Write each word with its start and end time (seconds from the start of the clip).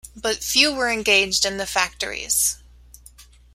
But 0.15 0.43
few 0.43 0.73
were 0.73 0.89
engaged 0.89 1.45
in 1.45 1.57
the 1.57 1.67
factories. 1.67 2.57